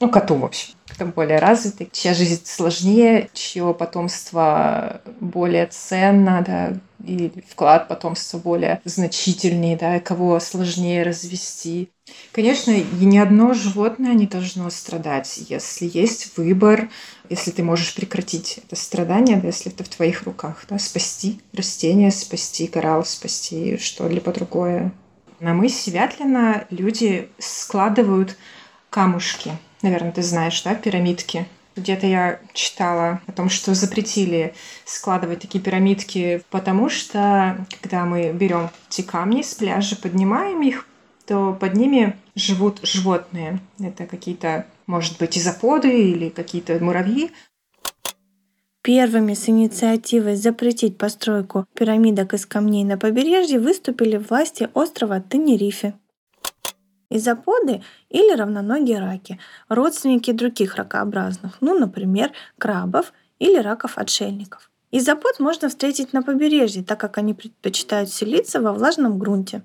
ну, 0.00 0.10
коту, 0.10 0.34
в 0.34 0.44
общем. 0.44 0.74
Кто 0.88 1.06
более 1.06 1.38
развитый, 1.38 1.88
чья 1.92 2.12
жизнь 2.12 2.42
сложнее, 2.44 3.30
чье 3.34 3.72
потомство 3.72 5.00
более 5.20 5.66
ценно, 5.66 6.42
да, 6.44 6.72
и 7.06 7.32
вклад 7.48 7.88
потомства 7.88 8.38
более 8.38 8.80
значительнее, 8.84 9.76
да, 9.76 10.00
кого 10.00 10.38
сложнее 10.40 11.02
развести. 11.02 11.90
Конечно, 12.32 12.72
и 12.72 13.04
ни 13.04 13.18
одно 13.18 13.54
животное 13.54 14.14
не 14.14 14.26
должно 14.26 14.68
страдать, 14.70 15.40
если 15.48 15.90
есть 15.92 16.36
выбор, 16.36 16.90
если 17.30 17.50
ты 17.50 17.62
можешь 17.62 17.94
прекратить 17.94 18.60
это 18.64 18.76
страдание, 18.76 19.36
да, 19.36 19.46
если 19.46 19.72
это 19.72 19.84
в 19.84 19.88
твоих 19.88 20.22
руках, 20.22 20.64
да, 20.68 20.78
спасти 20.78 21.40
растение, 21.52 22.10
спасти 22.10 22.66
коралл, 22.66 23.04
спасти 23.04 23.76
что-либо 23.78 24.32
другое. 24.32 24.92
На 25.40 25.54
мысе 25.54 25.90
Вятлина 25.90 26.66
люди 26.70 27.28
складывают 27.38 28.36
камушки– 28.90 29.52
наверное, 29.82 30.12
ты 30.12 30.22
знаешь, 30.22 30.62
да, 30.62 30.74
пирамидки. 30.74 31.46
Где-то 31.74 32.06
я 32.06 32.40
читала 32.52 33.20
о 33.26 33.32
том, 33.32 33.48
что 33.48 33.74
запретили 33.74 34.54
складывать 34.84 35.40
такие 35.40 35.62
пирамидки, 35.62 36.42
потому 36.50 36.88
что 36.90 37.66
когда 37.80 38.04
мы 38.04 38.32
берем 38.32 38.70
эти 38.90 39.02
камни 39.02 39.42
с 39.42 39.54
пляжа, 39.54 39.96
поднимаем 39.96 40.62
их, 40.62 40.86
то 41.26 41.56
под 41.58 41.74
ними 41.74 42.16
живут 42.34 42.80
животные. 42.82 43.60
Это 43.80 44.06
какие-то, 44.06 44.66
может 44.86 45.18
быть, 45.18 45.38
изоподы 45.38 46.10
или 46.10 46.28
какие-то 46.28 46.78
муравьи. 46.82 47.30
Первыми 48.82 49.34
с 49.34 49.48
инициативой 49.48 50.34
запретить 50.34 50.98
постройку 50.98 51.66
пирамидок 51.74 52.34
из 52.34 52.46
камней 52.46 52.84
на 52.84 52.98
побережье 52.98 53.60
выступили 53.60 54.16
власти 54.16 54.68
острова 54.74 55.20
Тенерифе. 55.20 55.94
Изоподы 57.14 57.82
или 58.08 58.34
равноногие 58.34 58.98
раки, 58.98 59.38
родственники 59.68 60.32
других 60.32 60.76
ракообразных, 60.76 61.58
ну, 61.60 61.78
например, 61.78 62.32
крабов 62.56 63.12
или 63.38 63.58
раков-отшельников. 63.58 64.70
Изопод 64.92 65.38
можно 65.38 65.68
встретить 65.68 66.14
на 66.14 66.22
побережье, 66.22 66.82
так 66.82 66.98
как 66.98 67.18
они 67.18 67.34
предпочитают 67.34 68.08
селиться 68.10 68.62
во 68.62 68.72
влажном 68.72 69.18
грунте. 69.18 69.62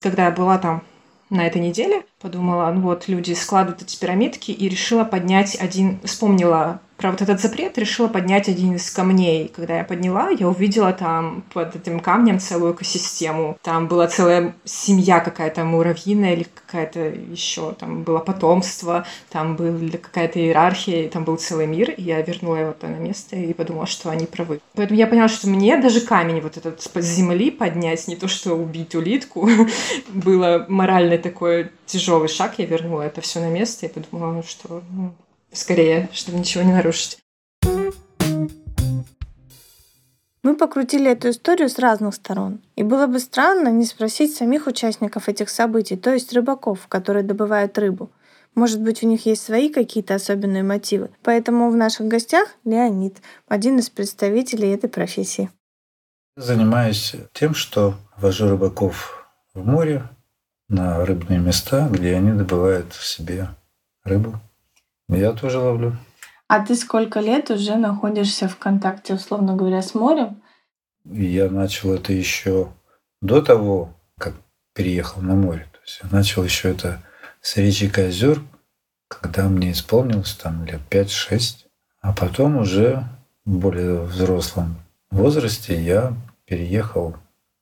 Когда 0.00 0.24
я 0.24 0.30
была 0.32 0.58
там 0.58 0.82
на 1.30 1.46
этой 1.46 1.60
неделе, 1.60 2.04
подумала, 2.20 2.70
ну 2.72 2.82
вот 2.82 3.08
люди 3.08 3.32
складывают 3.32 3.82
эти 3.82 3.98
пирамидки 3.98 4.50
и 4.50 4.68
решила 4.68 5.04
поднять 5.04 5.56
один, 5.56 6.00
вспомнила 6.04 6.80
про 6.98 7.12
вот 7.12 7.22
этот 7.22 7.40
запрет 7.40 7.78
решила 7.78 8.08
поднять 8.08 8.48
один 8.48 8.74
из 8.74 8.90
камней. 8.90 9.50
Когда 9.54 9.78
я 9.78 9.84
подняла, 9.84 10.30
я 10.30 10.48
увидела 10.48 10.92
там 10.92 11.44
под 11.54 11.76
этим 11.76 12.00
камнем 12.00 12.40
целую 12.40 12.74
экосистему. 12.74 13.56
Там 13.62 13.86
была 13.86 14.08
целая 14.08 14.54
семья 14.64 15.20
какая-то 15.20 15.64
муравьиная 15.64 16.34
или 16.34 16.46
какая-то 16.66 17.00
еще, 17.00 17.72
там 17.74 18.02
было 18.02 18.18
потомство, 18.18 19.06
там 19.30 19.54
была 19.54 19.78
какая-то 20.02 20.40
иерархия, 20.40 21.08
там 21.08 21.22
был 21.22 21.36
целый 21.36 21.68
мир, 21.68 21.90
и 21.90 22.02
я 22.02 22.20
вернула 22.20 22.56
его 22.56 22.74
на 22.82 22.96
место 22.96 23.36
и 23.36 23.52
подумала, 23.52 23.86
что 23.86 24.10
они 24.10 24.26
правы. 24.26 24.60
Поэтому 24.74 24.98
я 24.98 25.06
поняла, 25.06 25.28
что 25.28 25.48
мне 25.48 25.76
даже 25.80 26.00
камень 26.00 26.40
вот 26.40 26.56
этот 26.56 26.82
с 26.82 27.00
земли 27.00 27.52
поднять, 27.52 28.08
не 28.08 28.16
то 28.16 28.26
что 28.26 28.54
убить 28.54 28.96
улитку, 28.96 29.48
было 30.08 30.66
моральный 30.68 31.18
такой 31.18 31.70
тяжелый 32.08 32.28
шаг, 32.28 32.58
я 32.58 32.64
вернула 32.64 33.02
это 33.02 33.20
все 33.20 33.38
на 33.38 33.50
место 33.50 33.84
и 33.84 33.88
подумала, 33.90 34.42
что 34.42 34.82
ну, 34.90 35.14
скорее, 35.52 36.08
чтобы 36.14 36.38
ничего 36.38 36.64
не 36.64 36.72
нарушить. 36.72 37.18
Мы 40.42 40.56
покрутили 40.56 41.10
эту 41.10 41.28
историю 41.28 41.68
с 41.68 41.78
разных 41.78 42.14
сторон. 42.14 42.60
И 42.76 42.82
было 42.82 43.06
бы 43.06 43.18
странно 43.18 43.68
не 43.68 43.84
спросить 43.84 44.34
самих 44.34 44.66
участников 44.66 45.28
этих 45.28 45.50
событий, 45.50 45.96
то 45.96 46.10
есть 46.10 46.32
рыбаков, 46.32 46.86
которые 46.88 47.24
добывают 47.24 47.76
рыбу. 47.76 48.08
Может 48.54 48.80
быть, 48.80 49.02
у 49.02 49.06
них 49.06 49.26
есть 49.26 49.42
свои 49.42 49.68
какие-то 49.68 50.14
особенные 50.14 50.62
мотивы. 50.62 51.10
Поэтому 51.22 51.70
в 51.70 51.76
наших 51.76 52.08
гостях 52.08 52.48
Леонид, 52.64 53.18
один 53.48 53.78
из 53.78 53.90
представителей 53.90 54.70
этой 54.70 54.88
профессии. 54.88 55.50
Занимаюсь 56.36 57.14
тем, 57.34 57.52
что 57.52 57.96
вожу 58.16 58.48
рыбаков 58.48 59.28
в 59.52 59.66
море 59.66 60.08
на 60.68 61.04
рыбные 61.04 61.38
места, 61.38 61.88
где 61.88 62.14
они 62.14 62.32
добывают 62.32 62.92
себе 62.94 63.48
рыбу. 64.04 64.38
Я 65.08 65.32
тоже 65.32 65.58
ловлю. 65.58 65.96
А 66.46 66.64
ты 66.64 66.74
сколько 66.74 67.20
лет 67.20 67.50
уже 67.50 67.76
находишься 67.76 68.48
в 68.48 68.56
контакте, 68.56 69.14
условно 69.14 69.54
говоря, 69.54 69.82
с 69.82 69.94
морем? 69.94 70.42
Я 71.04 71.50
начал 71.50 71.92
это 71.92 72.12
еще 72.12 72.68
до 73.20 73.42
того, 73.42 73.94
как 74.18 74.34
переехал 74.74 75.22
на 75.22 75.34
море. 75.34 75.66
То 75.72 75.78
есть 75.84 76.00
я 76.02 76.08
начал 76.10 76.44
еще 76.44 76.70
это 76.70 77.02
с 77.40 77.56
речи 77.56 77.90
озер, 77.98 78.40
когда 79.08 79.48
мне 79.48 79.72
исполнилось 79.72 80.34
там 80.34 80.64
лет 80.64 80.80
5-6. 80.90 81.66
А 82.00 82.12
потом 82.12 82.58
уже 82.58 83.04
в 83.44 83.56
более 83.58 84.02
взрослом 84.02 84.76
возрасте 85.10 85.80
я 85.82 86.14
переехал 86.46 87.16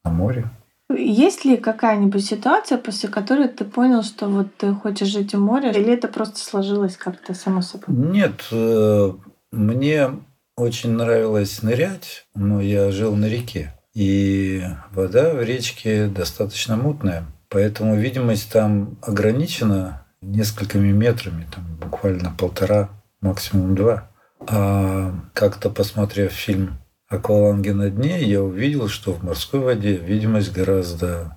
на 0.04 0.10
море. 0.10 0.48
Есть 0.94 1.44
ли 1.44 1.56
какая-нибудь 1.56 2.24
ситуация, 2.24 2.78
после 2.78 3.08
которой 3.08 3.48
ты 3.48 3.64
понял, 3.64 4.02
что 4.02 4.28
вот 4.28 4.56
ты 4.56 4.72
хочешь 4.72 5.08
жить 5.08 5.34
у 5.34 5.38
моря, 5.38 5.70
или 5.72 5.92
это 5.92 6.06
просто 6.06 6.38
сложилось 6.38 6.96
как-то 6.96 7.34
само 7.34 7.60
собой? 7.60 7.86
Нет, 7.88 8.44
э, 8.52 9.12
мне 9.50 10.10
очень 10.56 10.92
нравилось 10.92 11.62
нырять, 11.62 12.26
но 12.34 12.60
я 12.60 12.90
жил 12.92 13.16
на 13.16 13.26
реке. 13.26 13.72
И 13.94 14.62
вода 14.92 15.34
в 15.34 15.42
речке 15.42 16.06
достаточно 16.06 16.76
мутная. 16.76 17.24
Поэтому 17.48 17.96
видимость 17.96 18.52
там 18.52 18.98
ограничена 19.02 20.06
несколькими 20.20 20.92
метрами, 20.92 21.46
там 21.52 21.64
буквально 21.80 22.32
полтора, 22.36 22.90
максимум 23.20 23.74
два. 23.74 24.10
А 24.48 25.14
как-то 25.32 25.70
посмотрев 25.70 26.32
фильм 26.32 26.78
«Акваланги 27.08 27.70
на 27.70 27.90
дне», 27.90 28.22
я 28.22 28.42
увидел, 28.42 28.88
что 28.88 29.12
в 29.12 29.22
морской 29.22 29.60
воде 29.60 29.96
видимость 29.96 30.52
гораздо 30.52 31.36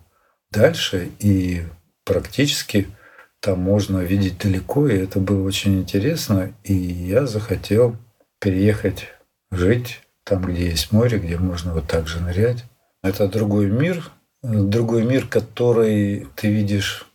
дальше, 0.51 1.09
и 1.19 1.63
практически 2.05 2.87
там 3.39 3.59
можно 3.59 3.99
видеть 3.99 4.39
далеко, 4.39 4.87
и 4.87 4.97
это 4.97 5.19
было 5.19 5.45
очень 5.45 5.79
интересно. 5.79 6.53
И 6.63 6.73
я 6.73 7.25
захотел 7.25 7.95
переехать 8.39 9.07
жить 9.51 10.01
там, 10.23 10.43
где 10.43 10.69
есть 10.69 10.91
море, 10.91 11.19
где 11.19 11.37
можно 11.37 11.73
вот 11.73 11.87
так 11.87 12.07
же 12.07 12.19
нырять. 12.19 12.65
Это 13.01 13.27
другой 13.27 13.67
мир, 13.67 14.11
другой 14.41 15.03
мир, 15.03 15.27
который 15.27 16.27
ты 16.35 16.51
видишь 16.51 17.07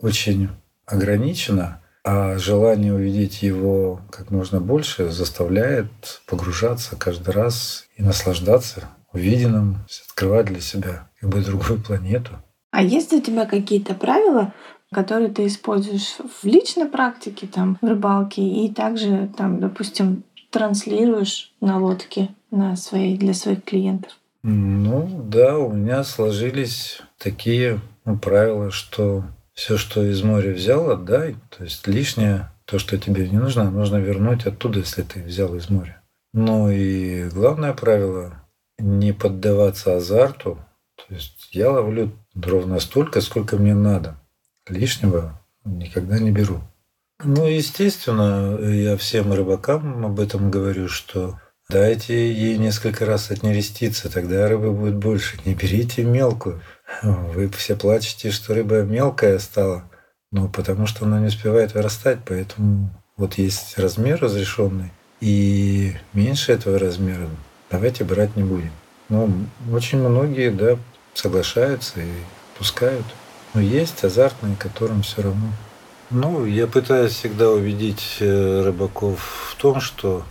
очень 0.00 0.48
ограниченно, 0.86 1.82
а 2.08 2.38
желание 2.38 2.94
увидеть 2.94 3.42
его 3.42 4.00
как 4.12 4.30
можно 4.30 4.60
больше 4.60 5.10
заставляет 5.10 6.22
погружаться 6.28 6.94
каждый 6.94 7.30
раз 7.30 7.88
и 7.96 8.02
наслаждаться 8.02 8.88
увиденным, 9.12 9.78
открывать 10.08 10.46
для 10.46 10.60
себя 10.60 11.08
как 11.18 11.30
бы 11.30 11.40
другую 11.40 11.82
планету. 11.82 12.30
А 12.70 12.80
есть 12.80 13.12
у 13.12 13.20
тебя 13.20 13.44
какие-то 13.44 13.94
правила, 13.94 14.54
которые 14.92 15.30
ты 15.30 15.48
используешь 15.48 16.18
в 16.40 16.46
личной 16.46 16.86
практике, 16.86 17.48
там, 17.48 17.76
в 17.82 17.84
рыбалке, 17.84 18.40
и 18.40 18.72
также, 18.72 19.28
там, 19.36 19.58
допустим, 19.58 20.22
транслируешь 20.52 21.54
на 21.60 21.80
лодке 21.80 22.28
на 22.52 22.76
свои, 22.76 23.16
для 23.16 23.34
своих 23.34 23.64
клиентов? 23.64 24.12
Ну 24.44 25.24
да, 25.24 25.58
у 25.58 25.72
меня 25.72 26.04
сложились 26.04 27.00
такие 27.18 27.80
ну, 28.04 28.16
правила, 28.16 28.70
что 28.70 29.24
все, 29.56 29.78
что 29.78 30.04
из 30.04 30.22
моря 30.22 30.52
взял, 30.52 30.90
отдай. 30.90 31.36
То 31.56 31.64
есть 31.64 31.86
лишнее, 31.88 32.50
то, 32.66 32.78
что 32.78 32.98
тебе 32.98 33.28
не 33.28 33.38
нужно, 33.38 33.70
нужно 33.70 33.96
вернуть 33.96 34.46
оттуда, 34.46 34.80
если 34.80 35.02
ты 35.02 35.22
взял 35.22 35.54
из 35.56 35.70
моря. 35.70 36.02
Ну 36.32 36.70
и 36.70 37.28
главное 37.30 37.72
правило– 37.72 38.42
не 38.78 39.12
поддаваться 39.12 39.96
азарту. 39.96 40.58
То 40.96 41.14
есть 41.14 41.48
я 41.52 41.70
ловлю 41.70 42.12
ровно 42.34 42.78
столько, 42.78 43.22
сколько 43.22 43.56
мне 43.56 43.74
надо. 43.74 44.20
Лишнего 44.68 45.40
никогда 45.64 46.18
не 46.18 46.30
беру. 46.30 46.60
Ну, 47.24 47.46
естественно, 47.46 48.58
я 48.60 48.98
всем 48.98 49.32
рыбакам 49.32 50.04
об 50.04 50.20
этом 50.20 50.50
говорю, 50.50 50.88
что 50.88 51.40
дайте 51.70 52.30
ей 52.30 52.58
несколько 52.58 53.06
раз 53.06 53.30
отнереститься, 53.30 54.12
тогда 54.12 54.46
рыбы 54.46 54.72
будет 54.72 54.96
больше. 54.96 55.38
Не 55.46 55.54
берите 55.54 56.04
мелкую. 56.04 56.60
Вы 57.02 57.48
все 57.50 57.76
плачете, 57.76 58.30
что 58.30 58.54
рыба 58.54 58.82
мелкая 58.82 59.38
стала, 59.38 59.84
ну, 60.32 60.48
потому 60.48 60.86
что 60.86 61.04
она 61.04 61.20
не 61.20 61.26
успевает 61.26 61.74
вырастать, 61.74 62.20
поэтому 62.24 62.90
вот 63.16 63.34
есть 63.34 63.78
размер 63.78 64.20
разрешенный, 64.20 64.92
и 65.20 65.94
меньше 66.12 66.52
этого 66.52 66.78
размера 66.78 67.28
давайте 67.70 68.04
брать 68.04 68.36
не 68.36 68.44
будем. 68.44 68.72
Но 69.08 69.30
очень 69.72 69.98
многие, 69.98 70.50
да, 70.50 70.78
соглашаются 71.14 72.00
и 72.00 72.12
пускают. 72.58 73.06
Но 73.54 73.60
есть 73.60 74.04
азартные, 74.04 74.56
которым 74.56 75.02
все 75.02 75.22
равно. 75.22 75.48
Ну, 76.10 76.44
я 76.44 76.66
пытаюсь 76.66 77.12
всегда 77.12 77.50
убедить 77.50 78.18
э, 78.20 78.62
рыбаков 78.62 79.50
в 79.50 79.60
том, 79.60 79.80
что 79.80 80.24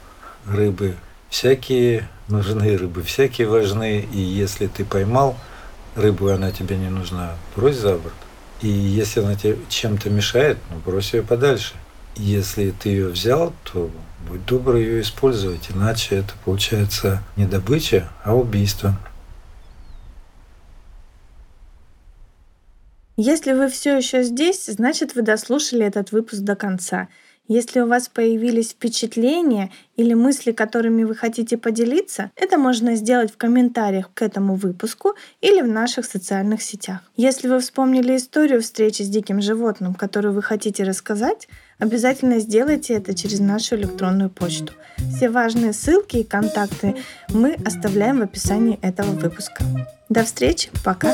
рыбы 0.46 0.96
всякие 1.30 2.08
нужны, 2.28 2.78
рыбы 2.78 3.02
всякие 3.02 3.48
важны, 3.48 4.00
и 4.00 4.20
если 4.20 4.68
ты 4.68 4.86
поймал 4.86 5.36
рыбу, 5.96 6.30
она 6.30 6.52
тебе 6.52 6.78
не 6.78 6.90
нужна, 6.90 7.36
брось 7.56 7.78
за 7.78 7.98
борт. 7.98 8.14
И 8.62 8.68
если 8.68 9.20
она 9.20 9.36
тебе 9.36 9.58
чем-то 9.70 10.10
мешает, 10.10 10.58
ну 10.72 10.78
брось 10.86 11.14
ее 11.14 11.24
подальше. 11.24 11.74
Если 12.16 12.72
ты 12.72 12.90
ее 12.90 13.08
взял, 13.10 13.54
то 13.64 13.92
будь 14.28 14.46
добр 14.46 14.76
ее 14.76 15.02
использовать, 15.02 15.70
иначе 15.72 16.18
это 16.18 16.34
получается 16.46 17.22
не 17.36 17.46
добыча, 17.46 18.10
а 18.24 18.36
убийство. 18.36 18.98
Если 23.18 23.54
вы 23.54 23.70
все 23.70 23.98
еще 23.98 24.24
здесь, 24.24 24.66
значит 24.66 25.16
вы 25.16 25.22
дослушали 25.22 25.86
этот 25.86 26.12
выпуск 26.12 26.42
до 26.42 26.56
конца. 26.56 27.08
Если 27.48 27.80
у 27.80 27.88
вас 27.88 28.10
появились 28.10 28.72
впечатления 28.72 29.72
или 29.96 30.14
мысли, 30.14 30.52
которыми 30.52 31.04
вы 31.04 31.14
хотите 31.14 31.58
поделиться, 31.58 32.32
это 32.36 32.58
можно 32.58 32.96
сделать 32.96 33.32
в 33.32 33.38
комментариях 33.38 34.10
к 34.14 34.22
этому 34.24 34.56
выпуску 34.56 35.14
или 35.42 35.62
в 35.62 35.68
наших 35.68 36.06
социальных 36.06 36.64
сетях. 36.64 37.00
Если 37.16 37.48
вы 37.48 37.60
вспомнили 37.60 38.18
историю 38.18 38.62
встречи 38.62 39.04
с 39.04 39.10
диким 39.10 39.42
животным, 39.42 39.94
которую 39.94 40.34
вы 40.34 40.42
хотите 40.42 40.84
рассказать, 40.84 41.48
обязательно 41.78 42.40
сделайте 42.40 42.96
это 42.96 43.14
через 43.14 43.40
нашу 43.40 43.76
электронную 43.76 44.32
почту. 44.32 44.74
Все 45.16 45.30
важные 45.30 45.74
ссылки 45.74 46.18
и 46.18 46.24
контакты 46.24 46.96
мы 47.30 47.58
оставляем 47.66 48.20
в 48.20 48.24
описании 48.24 48.80
этого 48.82 49.12
выпуска. 49.12 49.64
До 50.10 50.24
встречи, 50.24 50.70
пока! 50.84 51.14